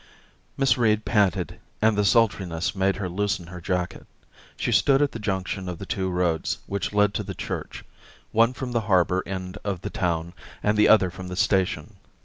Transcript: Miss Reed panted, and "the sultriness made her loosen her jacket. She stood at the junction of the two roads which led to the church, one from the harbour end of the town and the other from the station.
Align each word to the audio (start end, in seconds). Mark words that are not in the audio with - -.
Miss 0.57 0.79
Reed 0.79 1.05
panted, 1.05 1.59
and 1.79 1.95
"the 1.95 2.03
sultriness 2.03 2.73
made 2.73 2.95
her 2.95 3.07
loosen 3.07 3.45
her 3.45 3.61
jacket. 3.61 4.07
She 4.57 4.71
stood 4.71 4.99
at 4.99 5.11
the 5.11 5.19
junction 5.19 5.69
of 5.69 5.77
the 5.77 5.85
two 5.85 6.09
roads 6.09 6.57
which 6.65 6.91
led 6.91 7.13
to 7.13 7.21
the 7.23 7.35
church, 7.35 7.85
one 8.31 8.53
from 8.53 8.71
the 8.71 8.81
harbour 8.89 9.21
end 9.27 9.59
of 9.63 9.81
the 9.81 9.91
town 9.91 10.33
and 10.63 10.75
the 10.75 10.89
other 10.89 11.11
from 11.11 11.27
the 11.27 11.35
station. 11.35 11.97